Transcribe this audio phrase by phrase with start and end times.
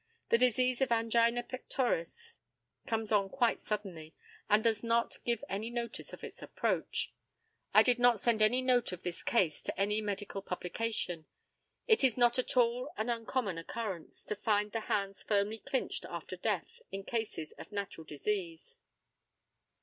[0.29, 2.39] The disease of angina pectoris
[2.87, 4.15] comes on quite suddenly,
[4.49, 7.13] and does not give any notice of its approach.
[7.71, 11.27] I did not send any note of this case to any medical publication.
[11.85, 16.35] It is not at all an uncommon occurrence to find the hands firmly clinched after
[16.35, 18.75] death in cases of natural disease.